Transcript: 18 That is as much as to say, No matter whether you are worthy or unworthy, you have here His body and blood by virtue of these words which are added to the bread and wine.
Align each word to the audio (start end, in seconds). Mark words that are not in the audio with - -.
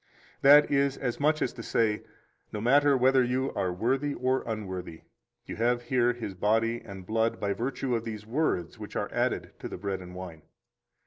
18 0.39 0.39
That 0.51 0.71
is 0.71 0.97
as 0.97 1.19
much 1.19 1.43
as 1.43 1.53
to 1.53 1.61
say, 1.61 2.01
No 2.51 2.59
matter 2.59 2.97
whether 2.97 3.23
you 3.23 3.53
are 3.53 3.71
worthy 3.71 4.15
or 4.15 4.43
unworthy, 4.47 5.01
you 5.45 5.57
have 5.57 5.83
here 5.83 6.11
His 6.13 6.33
body 6.33 6.81
and 6.83 7.05
blood 7.05 7.39
by 7.39 7.53
virtue 7.53 7.93
of 7.95 8.03
these 8.03 8.25
words 8.25 8.79
which 8.79 8.95
are 8.95 9.13
added 9.13 9.53
to 9.59 9.67
the 9.67 9.77
bread 9.77 10.01
and 10.01 10.15
wine. 10.15 10.41